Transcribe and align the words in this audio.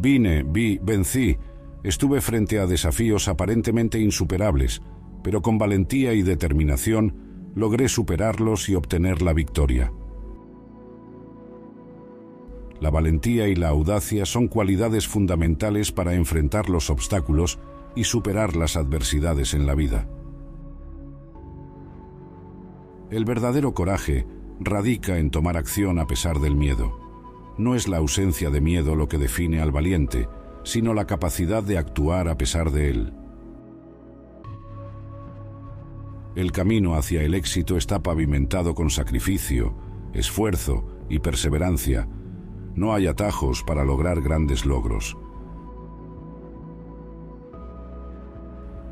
Vine, 0.00 0.44
vi, 0.44 0.78
vencí. 0.80 1.36
Estuve 1.82 2.20
frente 2.20 2.60
a 2.60 2.66
desafíos 2.66 3.26
aparentemente 3.26 3.98
insuperables, 3.98 4.80
pero 5.24 5.42
con 5.42 5.58
valentía 5.58 6.12
y 6.12 6.22
determinación 6.22 7.50
logré 7.56 7.88
superarlos 7.88 8.68
y 8.68 8.76
obtener 8.76 9.22
la 9.22 9.32
victoria. 9.32 9.92
La 12.80 12.90
valentía 12.90 13.48
y 13.48 13.56
la 13.56 13.70
audacia 13.70 14.24
son 14.24 14.46
cualidades 14.46 15.08
fundamentales 15.08 15.90
para 15.90 16.14
enfrentar 16.14 16.68
los 16.68 16.90
obstáculos 16.90 17.58
y 17.96 18.04
superar 18.04 18.54
las 18.54 18.76
adversidades 18.76 19.52
en 19.52 19.66
la 19.66 19.74
vida. 19.74 20.08
El 23.10 23.24
verdadero 23.24 23.74
coraje 23.74 24.26
radica 24.60 25.18
en 25.18 25.30
tomar 25.30 25.56
acción 25.56 25.98
a 25.98 26.06
pesar 26.06 26.38
del 26.38 26.54
miedo. 26.54 27.07
No 27.58 27.74
es 27.74 27.88
la 27.88 27.96
ausencia 27.96 28.50
de 28.50 28.60
miedo 28.60 28.94
lo 28.94 29.08
que 29.08 29.18
define 29.18 29.60
al 29.60 29.72
valiente, 29.72 30.28
sino 30.62 30.94
la 30.94 31.06
capacidad 31.06 31.62
de 31.62 31.76
actuar 31.76 32.28
a 32.28 32.38
pesar 32.38 32.70
de 32.70 32.90
él. 32.90 33.12
El 36.36 36.52
camino 36.52 36.94
hacia 36.94 37.22
el 37.22 37.34
éxito 37.34 37.76
está 37.76 38.00
pavimentado 38.00 38.76
con 38.76 38.90
sacrificio, 38.90 39.74
esfuerzo 40.14 40.86
y 41.08 41.18
perseverancia. 41.18 42.08
No 42.76 42.94
hay 42.94 43.08
atajos 43.08 43.64
para 43.64 43.84
lograr 43.84 44.20
grandes 44.20 44.64
logros. 44.64 45.16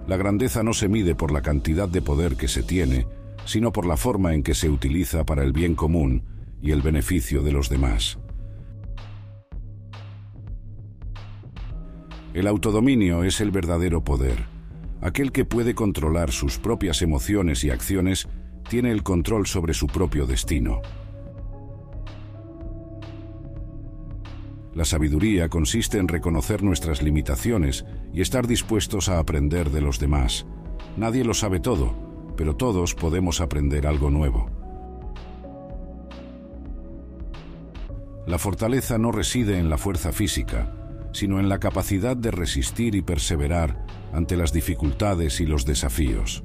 La 0.09 0.17
grandeza 0.17 0.65
no 0.65 0.73
se 0.73 0.89
mide 0.89 1.15
por 1.15 1.31
la 1.31 1.43
cantidad 1.43 1.89
de 1.89 2.03
poder 2.03 2.37
que 2.37 2.49
se 2.49 2.65
tiene, 2.65 3.07
sino 3.45 3.71
por 3.71 3.87
la 3.87 3.97
forma 3.97 4.35
en 4.35 4.43
que 4.43 4.55
se 4.55 4.69
utiliza 4.69 5.25
para 5.25 5.45
el 5.45 5.53
bien 5.53 5.77
común 5.77 6.25
y 6.61 6.73
el 6.73 6.83
beneficio 6.83 7.43
de 7.43 7.53
los 7.53 7.69
demás. 7.69 8.19
El 12.37 12.47
autodominio 12.49 13.25
es 13.25 13.41
el 13.41 13.51
verdadero 13.51 14.05
poder. 14.05 14.45
Aquel 15.01 15.33
que 15.33 15.47
puede 15.47 15.75
controlar 15.75 16.33
sus 16.33 16.59
propias 16.59 17.01
emociones 17.01 17.65
y 17.65 17.71
acciones 17.71 18.29
tiene 18.69 18.93
el 18.93 19.03
control 19.03 19.47
sobre 19.47 19.73
su 19.73 19.87
propio 19.87 20.27
destino. 20.27 20.83
La 24.75 24.85
sabiduría 24.85 25.49
consiste 25.49 25.97
en 25.97 26.09
reconocer 26.09 26.63
nuestras 26.63 27.01
limitaciones 27.03 27.87
y 28.13 28.21
estar 28.21 28.47
dispuestos 28.47 29.09
a 29.09 29.19
aprender 29.19 29.71
de 29.71 29.81
los 29.81 29.99
demás. 29.99 30.45
Nadie 30.99 31.25
lo 31.25 31.33
sabe 31.33 31.59
todo, 31.59 31.95
pero 32.37 32.55
todos 32.55 32.95
podemos 32.95 33.41
aprender 33.41 33.87
algo 33.87 34.11
nuevo. 34.11 34.51
La 38.27 38.37
fortaleza 38.37 38.99
no 38.99 39.11
reside 39.11 39.59
en 39.59 39.71
la 39.71 39.79
fuerza 39.79 40.13
física, 40.13 40.86
sino 41.17 41.41
en 41.41 41.49
la 41.49 41.59
capacidad 41.59 42.15
de 42.15 42.31
resistir 42.31 42.95
y 42.95 43.01
perseverar 43.01 43.87
ante 44.13 44.37
las 44.37 44.53
dificultades 44.53 45.41
y 45.41 45.47
los 45.47 45.65
desafíos. 45.65 46.45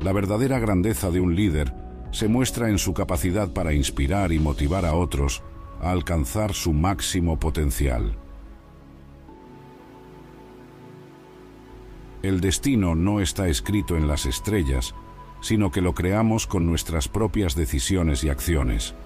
La 0.00 0.12
verdadera 0.12 0.58
grandeza 0.58 1.12
de 1.12 1.20
un 1.20 1.36
líder 1.36 1.72
se 2.10 2.26
muestra 2.26 2.70
en 2.70 2.78
su 2.78 2.92
capacidad 2.92 3.52
para 3.52 3.72
inspirar 3.72 4.32
y 4.32 4.40
motivar 4.40 4.84
a 4.84 4.94
otros 4.94 5.44
a 5.80 5.92
alcanzar 5.92 6.54
su 6.54 6.72
máximo 6.72 7.38
potencial. 7.38 8.16
El 12.24 12.40
destino 12.40 12.96
no 12.96 13.20
está 13.20 13.46
escrito 13.46 13.96
en 13.96 14.08
las 14.08 14.26
estrellas, 14.26 14.92
sino 15.40 15.70
que 15.70 15.82
lo 15.82 15.94
creamos 15.94 16.48
con 16.48 16.66
nuestras 16.66 17.06
propias 17.06 17.54
decisiones 17.54 18.24
y 18.24 18.28
acciones. 18.28 18.96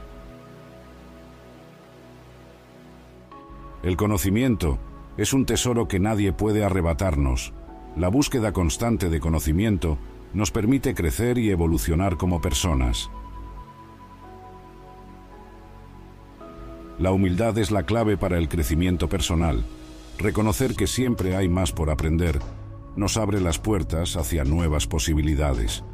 El 3.82 3.96
conocimiento 3.96 4.78
es 5.16 5.32
un 5.32 5.46
tesoro 5.46 5.86
que 5.86 6.00
nadie 6.00 6.32
puede 6.32 6.64
arrebatarnos. 6.64 7.52
La 7.96 8.08
búsqueda 8.08 8.52
constante 8.52 9.08
de 9.08 9.20
conocimiento 9.20 9.98
nos 10.34 10.50
permite 10.50 10.94
crecer 10.94 11.38
y 11.38 11.50
evolucionar 11.50 12.16
como 12.16 12.40
personas. 12.40 13.10
La 16.98 17.12
humildad 17.12 17.56
es 17.58 17.70
la 17.70 17.84
clave 17.84 18.16
para 18.16 18.38
el 18.38 18.48
crecimiento 18.48 19.08
personal. 19.08 19.64
Reconocer 20.18 20.74
que 20.74 20.88
siempre 20.88 21.36
hay 21.36 21.48
más 21.48 21.72
por 21.72 21.90
aprender 21.90 22.40
nos 22.98 23.16
abre 23.16 23.40
las 23.40 23.60
puertas 23.60 24.16
hacia 24.16 24.42
nuevas 24.42 24.88
posibilidades. 24.88 25.84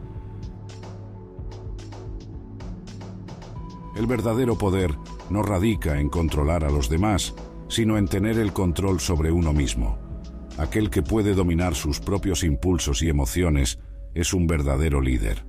El 3.94 4.06
verdadero 4.06 4.56
poder 4.56 4.94
no 5.28 5.42
radica 5.42 6.00
en 6.00 6.08
controlar 6.08 6.64
a 6.64 6.70
los 6.70 6.88
demás, 6.88 7.34
sino 7.74 7.98
en 7.98 8.06
tener 8.06 8.38
el 8.38 8.52
control 8.52 9.00
sobre 9.00 9.32
uno 9.32 9.52
mismo. 9.52 9.98
Aquel 10.58 10.90
que 10.90 11.02
puede 11.02 11.34
dominar 11.34 11.74
sus 11.74 11.98
propios 11.98 12.44
impulsos 12.44 13.02
y 13.02 13.08
emociones 13.08 13.80
es 14.14 14.32
un 14.32 14.46
verdadero 14.46 15.00
líder. 15.00 15.44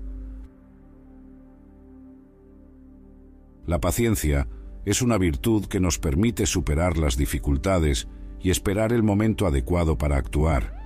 La 3.68 3.80
paciencia 3.80 4.48
es 4.86 5.04
una 5.04 5.20
virtud 5.20 5.68
que 5.68 5.80
nos 5.80 6.00
permite 6.00 6.48
superar 6.48 6.98
las 6.98 7.16
dificultades 7.16 8.08
y 8.40 8.50
esperar 8.50 8.92
el 8.92 9.04
momento 9.04 9.46
adecuado 9.46 10.00
para 10.00 10.18
actuar. 10.18 10.80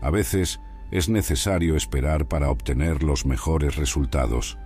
A 0.00 0.10
veces 0.10 0.60
es 0.92 1.08
necesario 1.08 1.74
esperar 1.74 2.28
para 2.28 2.48
obtener 2.48 3.02
los 3.02 3.26
mejores 3.26 3.74
resultados. 3.74 4.56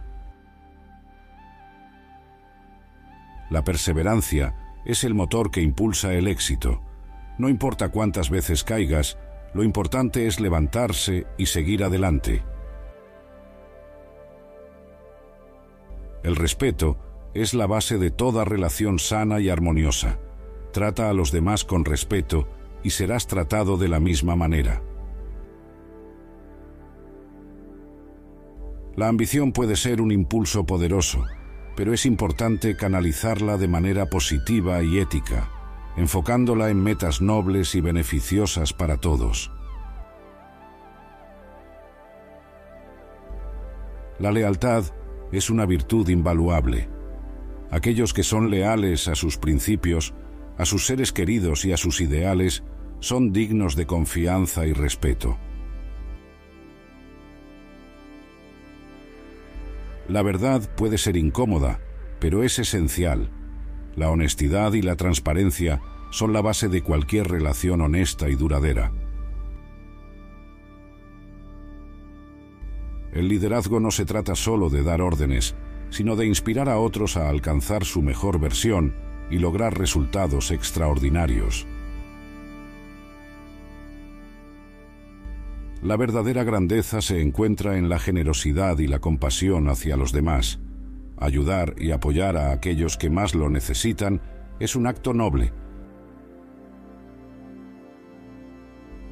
La 3.49 3.65
perseverancia 3.65 4.55
es 4.85 5.05
el 5.05 5.15
motor 5.15 5.51
que 5.51 5.61
impulsa 5.61 6.15
el 6.15 6.29
éxito. 6.29 6.81
No 7.39 7.49
importa 7.49 7.91
cuántas 7.91 8.31
veces 8.31 8.65
caigas, 8.65 9.19
lo 9.55 9.63
importante 9.65 10.27
es 10.27 10.41
levantarse 10.41 11.27
y 11.37 11.47
seguir 11.47 11.85
adelante. 11.85 12.43
El 16.23 16.37
respeto 16.37 16.99
es 17.35 17.55
la 17.55 17.67
base 17.67 17.99
de 17.99 18.11
toda 18.11 18.45
relación 18.45 18.99
sana 18.99 19.41
y 19.41 19.49
armoniosa. 19.49 20.19
Trata 20.73 21.09
a 21.09 21.15
los 21.15 21.33
demás 21.33 21.65
con 21.65 21.85
respeto 21.85 22.49
y 22.83 22.91
serás 22.91 23.27
tratado 23.27 23.77
de 23.77 23.89
la 23.89 24.01
misma 24.01 24.37
manera. 24.37 24.83
La 28.97 29.09
ambición 29.09 29.53
puede 29.53 29.77
ser 29.77 30.01
un 30.01 30.13
impulso 30.13 30.67
poderoso, 30.67 31.25
pero 31.77 31.95
es 31.95 32.07
importante 32.07 32.77
canalizarla 32.77 33.57
de 33.57 33.69
manera 33.69 34.07
positiva 34.07 34.83
y 34.83 34.99
ética, 34.99 35.51
enfocándola 35.97 36.71
en 36.71 36.83
metas 36.83 37.21
nobles 37.21 37.75
y 37.75 37.81
beneficiosas 37.81 38.73
para 38.73 38.99
todos. 38.99 39.51
La 44.19 44.33
lealtad 44.33 44.85
es 45.33 45.49
una 45.49 45.65
virtud 45.65 46.09
invaluable. 46.09 46.89
Aquellos 47.71 48.13
que 48.13 48.23
son 48.23 48.51
leales 48.51 49.09
a 49.09 49.15
sus 49.15 49.39
principios, 49.39 50.13
a 50.59 50.67
sus 50.67 50.87
seres 50.87 51.13
queridos 51.13 51.65
y 51.65 51.73
a 51.73 51.77
sus 51.77 52.01
ideales, 52.01 52.63
son 52.99 53.33
dignos 53.33 53.77
de 53.77 53.87
confianza 53.87 54.67
y 54.67 54.75
respeto. 54.75 55.39
La 60.11 60.23
verdad 60.23 60.69
puede 60.77 60.99
ser 60.99 61.17
incómoda, 61.17 61.79
pero 62.19 62.43
es 62.43 62.59
esencial. 62.59 63.31
La 63.95 64.11
honestidad 64.11 64.73
y 64.73 64.83
la 64.83 64.97
transparencia 64.97 65.81
son 66.11 66.33
la 66.33 66.41
base 66.41 66.69
de 66.69 66.83
cualquier 66.83 67.29
relación 67.29 67.81
honesta 67.81 68.29
y 68.29 68.35
duradera. 68.35 68.91
El 73.13 73.29
liderazgo 73.29 73.79
no 73.79 73.93
se 73.93 74.05
trata 74.05 74.35
solo 74.35 74.69
de 74.69 74.83
dar 74.83 75.01
órdenes, 75.01 75.55
sino 75.91 76.17
de 76.17 76.27
inspirar 76.27 76.69
a 76.69 76.79
otros 76.79 77.17
a 77.17 77.29
alcanzar 77.29 77.85
su 77.85 78.03
mejor 78.03 78.41
versión 78.41 78.97
y 79.31 79.39
lograr 79.39 79.79
resultados 79.79 80.51
extraordinarios. 80.51 81.69
La 85.83 85.97
verdadera 85.97 86.45
grandeza 86.45 87.01
se 87.01 87.23
encuentra 87.23 87.79
en 87.79 87.89
la 87.89 87.99
generosidad 87.99 88.79
y 88.79 88.87
la 88.87 88.99
compasión 88.99 89.69
hacia 89.69 89.97
los 89.97 90.13
demás. 90.13 90.59
Ayudar 91.17 91.75
y 91.79 91.91
apoyar 91.93 92.37
a 92.37 92.53
aquellos 92.53 92.99
que 92.99 93.09
más 93.09 93.35
lo 93.35 93.49
necesitan 93.49 94.21
es 94.59 94.77
un 94.77 94.87
acto 94.87 95.15
noble. 95.15 95.53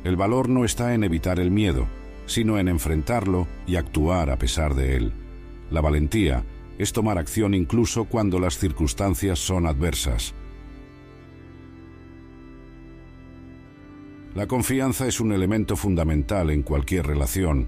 El 0.04 0.16
valor 0.16 0.50
no 0.50 0.66
está 0.66 0.92
en 0.92 1.04
evitar 1.04 1.40
el 1.40 1.50
miedo, 1.50 1.86
sino 2.26 2.58
en 2.58 2.68
enfrentarlo 2.68 3.48
y 3.66 3.76
actuar 3.76 4.28
a 4.28 4.38
pesar 4.38 4.74
de 4.74 4.96
él. 4.96 5.12
La 5.70 5.80
valentía 5.80 6.44
es 6.78 6.92
tomar 6.92 7.16
acción 7.16 7.54
incluso 7.54 8.04
cuando 8.04 8.38
las 8.38 8.58
circunstancias 8.58 9.38
son 9.38 9.66
adversas. 9.66 10.34
La 14.38 14.46
confianza 14.46 15.08
es 15.08 15.18
un 15.18 15.32
elemento 15.32 15.74
fundamental 15.74 16.50
en 16.50 16.62
cualquier 16.62 17.08
relación. 17.08 17.66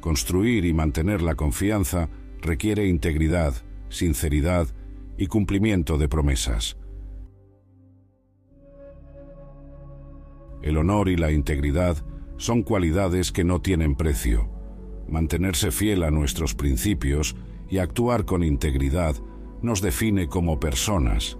Construir 0.00 0.66
y 0.66 0.74
mantener 0.74 1.22
la 1.22 1.34
confianza 1.34 2.10
requiere 2.42 2.86
integridad, 2.86 3.54
sinceridad 3.88 4.68
y 5.16 5.28
cumplimiento 5.28 5.96
de 5.96 6.10
promesas. 6.10 6.76
El 10.60 10.76
honor 10.76 11.08
y 11.08 11.16
la 11.16 11.32
integridad 11.32 11.96
son 12.36 12.64
cualidades 12.64 13.32
que 13.32 13.44
no 13.44 13.62
tienen 13.62 13.96
precio. 13.96 14.46
Mantenerse 15.08 15.70
fiel 15.70 16.02
a 16.02 16.10
nuestros 16.10 16.54
principios 16.54 17.34
y 17.70 17.78
actuar 17.78 18.26
con 18.26 18.44
integridad 18.44 19.16
nos 19.62 19.80
define 19.80 20.28
como 20.28 20.60
personas. 20.60 21.38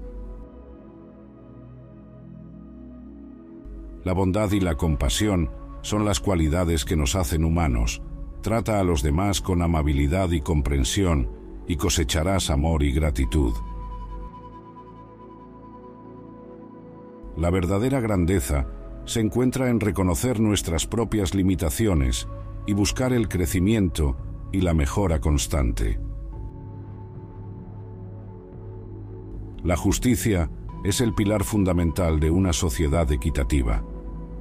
La 4.05 4.12
bondad 4.12 4.50
y 4.52 4.61
la 4.61 4.76
compasión 4.76 5.50
son 5.82 6.05
las 6.05 6.20
cualidades 6.20 6.85
que 6.85 6.97
nos 6.97 7.17
hacen 7.17 7.44
humanos. 7.44 8.02
Trata 8.43 8.81
a 8.81 8.85
los 8.85 9.02
demás 9.02 9.41
con 9.41 9.61
amabilidad 9.62 10.31
y 10.31 10.41
comprensión 10.41 11.31
y 11.67 11.76
cosecharás 11.76 12.50
amor 12.50 12.82
y 12.82 12.93
gratitud. 12.93 13.52
La 17.37 17.50
verdadera 17.50 18.00
grandeza 18.00 18.67
se 19.05 19.20
encuentra 19.20 19.70
en 19.70 19.81
reconocer 19.81 20.41
nuestras 20.41 20.87
propias 20.87 21.35
limitaciones 21.35 22.29
y 22.67 22.73
buscar 22.73 23.12
el 23.12 23.29
crecimiento 23.29 24.17
y 24.53 24.61
la 24.61 24.75
mejora 24.75 25.20
constante. 25.20 25.99
La 29.62 29.76
justicia 29.76 30.50
es 30.85 31.00
el 31.00 31.14
pilar 31.14 31.44
fundamental 31.44 32.20
de 32.20 32.31
una 32.31 32.53
sociedad 32.53 33.11
equitativa. 33.12 33.85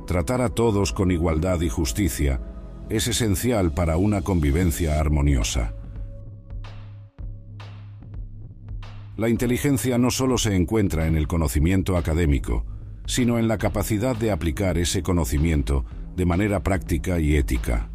Tratar 0.10 0.42
a 0.42 0.50
todos 0.50 0.92
con 0.92 1.12
igualdad 1.12 1.62
y 1.62 1.70
justicia 1.70 2.42
es 2.90 3.08
esencial 3.08 3.76
para 3.76 3.98
una 3.98 4.24
convivencia 4.24 5.00
armoniosa. 5.00 5.76
La 9.18 9.30
inteligencia 9.30 10.00
no 10.00 10.10
solo 10.10 10.40
se 10.40 10.56
encuentra 10.56 11.06
en 11.06 11.16
el 11.16 11.28
conocimiento 11.28 11.96
académico, 11.96 12.66
sino 13.06 13.38
en 13.38 13.48
la 13.48 13.60
capacidad 13.60 14.16
de 14.16 14.32
aplicar 14.32 14.80
ese 14.80 15.04
conocimiento 15.04 15.86
de 16.16 16.26
manera 16.26 16.64
práctica 16.64 17.20
y 17.20 17.36
ética. 17.36 17.92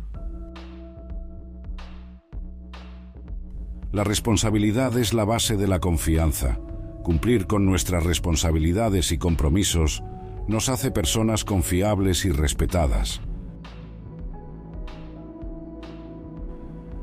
La 3.91 4.05
responsabilidad 4.05 4.97
es 4.99 5.15
la 5.15 5.25
base 5.25 5.57
de 5.57 5.67
la 5.67 5.81
confianza. 5.81 6.61
Cumplir 7.03 7.49
con 7.49 7.67
nuestras 7.67 8.05
responsabilidades 8.05 9.11
y 9.11 9.19
compromisos 9.19 10.05
nos 10.47 10.69
hace 10.69 10.91
personas 10.91 11.45
confiables 11.45 12.25
y 12.25 12.31
respetadas. 12.31 13.21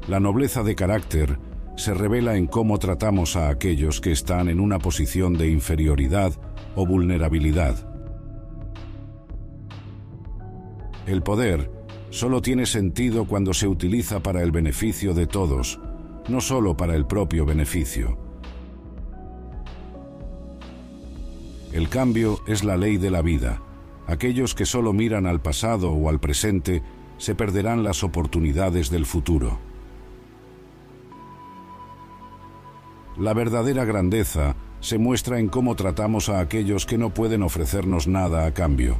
La 0.07 0.19
nobleza 0.19 0.63
de 0.63 0.75
carácter 0.75 1.39
se 1.75 1.93
revela 1.93 2.35
en 2.35 2.47
cómo 2.47 2.77
tratamos 2.79 3.35
a 3.35 3.49
aquellos 3.49 4.01
que 4.01 4.11
están 4.11 4.49
en 4.49 4.59
una 4.59 4.77
posición 4.79 5.33
de 5.37 5.49
inferioridad 5.49 6.33
o 6.75 6.85
vulnerabilidad. 6.85 7.87
El 11.07 11.23
poder 11.23 11.71
solo 12.09 12.41
tiene 12.41 12.65
sentido 12.65 13.25
cuando 13.25 13.53
se 13.53 13.67
utiliza 13.67 14.21
para 14.21 14.43
el 14.43 14.51
beneficio 14.51 15.13
de 15.13 15.25
todos, 15.27 15.79
no 16.29 16.41
solo 16.41 16.77
para 16.77 16.95
el 16.95 17.07
propio 17.07 17.45
beneficio. 17.45 18.30
El 21.71 21.87
cambio 21.87 22.41
es 22.47 22.63
la 22.63 22.75
ley 22.75 22.97
de 22.97 23.09
la 23.09 23.21
vida. 23.21 23.61
Aquellos 24.05 24.55
que 24.55 24.65
solo 24.65 24.91
miran 24.91 25.25
al 25.25 25.41
pasado 25.41 25.91
o 25.91 26.09
al 26.09 26.19
presente 26.19 26.83
se 27.17 27.33
perderán 27.33 27.83
las 27.83 28.03
oportunidades 28.03 28.89
del 28.89 29.05
futuro. 29.05 29.57
La 33.17 33.33
verdadera 33.33 33.85
grandeza 33.85 34.55
se 34.81 34.97
muestra 34.97 35.39
en 35.39 35.47
cómo 35.47 35.75
tratamos 35.75 36.27
a 36.27 36.39
aquellos 36.39 36.85
que 36.85 36.97
no 36.97 37.13
pueden 37.13 37.43
ofrecernos 37.43 38.07
nada 38.07 38.45
a 38.45 38.53
cambio. 38.53 38.97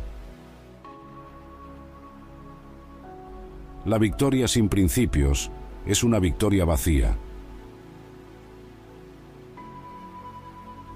La 3.83 3.97
victoria 3.97 4.47
sin 4.47 4.69
principios 4.69 5.49
es 5.85 6.03
una 6.03 6.19
victoria 6.19 6.65
vacía. 6.65 7.17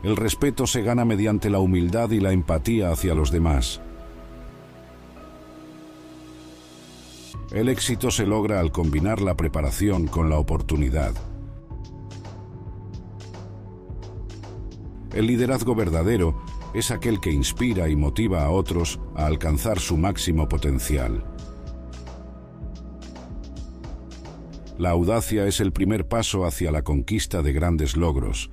El 0.06 0.18
respeto 0.18 0.68
se 0.68 0.84
gana 0.84 1.04
mediante 1.04 1.50
la 1.50 1.58
humildad 1.58 2.12
y 2.12 2.20
la 2.20 2.32
empatía 2.32 2.92
hacia 2.92 3.16
los 3.16 3.32
demás. 3.32 3.82
El 7.52 7.70
éxito 7.70 8.12
se 8.12 8.28
logra 8.28 8.60
al 8.60 8.72
combinar 8.72 9.20
la 9.20 9.36
preparación 9.36 10.06
con 10.06 10.30
la 10.30 10.38
oportunidad. 10.38 11.16
El 15.16 15.26
liderazgo 15.26 15.74
verdadero 15.74 16.40
es 16.76 16.92
aquel 16.92 17.20
que 17.20 17.32
inspira 17.32 17.90
y 17.90 17.96
motiva 17.96 18.46
a 18.46 18.52
otros 18.52 19.00
a 19.16 19.26
alcanzar 19.26 19.80
su 19.80 19.98
máximo 19.98 20.48
potencial. 20.48 21.26
La 24.78 24.92
audacia 24.92 25.48
es 25.48 25.60
el 25.62 25.72
primer 25.72 26.08
paso 26.08 26.46
hacia 26.46 26.72
la 26.72 26.84
conquista 26.84 27.42
de 27.42 27.54
grandes 27.54 27.98
logros. 27.98 28.52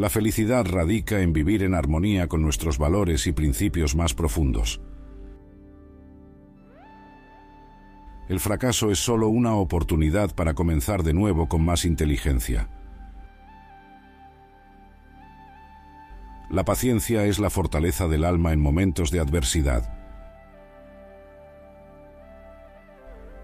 La 0.00 0.08
felicidad 0.08 0.64
radica 0.64 1.20
en 1.20 1.34
vivir 1.34 1.62
en 1.62 1.74
armonía 1.74 2.26
con 2.26 2.40
nuestros 2.40 2.78
valores 2.78 3.26
y 3.26 3.32
principios 3.32 3.94
más 3.94 4.14
profundos. 4.14 4.80
El 8.30 8.40
fracaso 8.40 8.90
es 8.90 8.98
solo 8.98 9.28
una 9.28 9.56
oportunidad 9.56 10.34
para 10.34 10.54
comenzar 10.54 11.02
de 11.02 11.12
nuevo 11.12 11.50
con 11.50 11.62
más 11.62 11.84
inteligencia. 11.84 12.70
La 16.48 16.64
paciencia 16.64 17.26
es 17.26 17.38
la 17.38 17.50
fortaleza 17.50 18.08
del 18.08 18.24
alma 18.24 18.54
en 18.54 18.60
momentos 18.62 19.10
de 19.10 19.20
adversidad. 19.20 19.98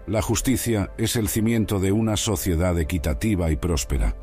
La 0.07 0.23
justicia 0.23 0.89
es 0.97 1.17
el 1.17 1.27
cimiento 1.27 1.79
de 1.79 1.91
una 1.91 2.17
sociedad 2.17 2.79
equitativa 2.79 3.51
y 3.51 3.57
próspera. 3.57 4.15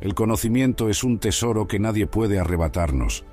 El 0.00 0.14
conocimiento 0.14 0.88
es 0.88 1.04
un 1.04 1.18
tesoro 1.18 1.66
que 1.66 1.78
nadie 1.78 2.06
puede 2.06 2.38
arrebatarnos. 2.38 3.24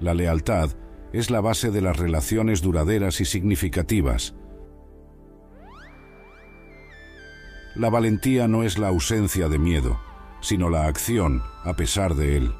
La 0.00 0.14
lealtad 0.14 0.70
es 1.12 1.30
la 1.30 1.40
base 1.40 1.70
de 1.70 1.80
las 1.80 1.96
relaciones 1.96 2.62
duraderas 2.62 3.20
y 3.20 3.24
significativas. 3.24 4.34
La 7.74 7.90
valentía 7.90 8.46
no 8.46 8.62
es 8.62 8.78
la 8.78 8.88
ausencia 8.88 9.48
de 9.48 9.58
miedo, 9.58 9.98
sino 10.40 10.70
la 10.70 10.86
acción 10.86 11.42
a 11.64 11.74
pesar 11.74 12.14
de 12.14 12.36
él. 12.36 12.54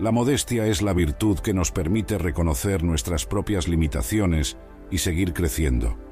La 0.00 0.10
modestia 0.10 0.66
es 0.66 0.82
la 0.82 0.94
virtud 0.94 1.38
que 1.38 1.52
nos 1.52 1.70
permite 1.70 2.18
reconocer 2.18 2.82
nuestras 2.82 3.26
propias 3.26 3.68
limitaciones 3.68 4.56
y 4.90 4.98
seguir 4.98 5.34
creciendo. 5.34 6.09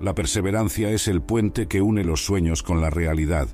La 0.00 0.14
perseverancia 0.14 0.90
es 0.90 1.08
el 1.08 1.22
puente 1.22 1.66
que 1.66 1.82
une 1.82 2.04
los 2.04 2.24
sueños 2.24 2.62
con 2.62 2.80
la 2.80 2.90
realidad. 2.90 3.48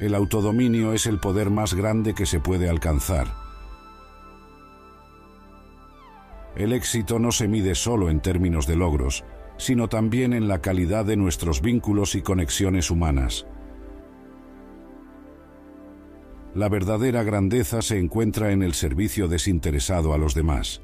El 0.00 0.14
autodominio 0.14 0.92
es 0.92 1.06
el 1.06 1.20
poder 1.20 1.50
más 1.50 1.74
grande 1.74 2.14
que 2.14 2.26
se 2.26 2.40
puede 2.40 2.68
alcanzar. 2.68 3.28
El 6.56 6.72
éxito 6.72 7.18
no 7.18 7.32
se 7.32 7.48
mide 7.48 7.74
solo 7.74 8.10
en 8.10 8.20
términos 8.20 8.66
de 8.66 8.76
logros, 8.76 9.24
sino 9.56 9.88
también 9.88 10.32
en 10.32 10.48
la 10.48 10.60
calidad 10.60 11.04
de 11.04 11.16
nuestros 11.16 11.62
vínculos 11.62 12.14
y 12.14 12.22
conexiones 12.22 12.90
humanas. 12.90 13.46
La 16.54 16.68
verdadera 16.68 17.22
grandeza 17.22 17.82
se 17.82 17.98
encuentra 17.98 18.52
en 18.52 18.62
el 18.62 18.74
servicio 18.74 19.28
desinteresado 19.28 20.12
a 20.14 20.18
los 20.18 20.34
demás. 20.34 20.82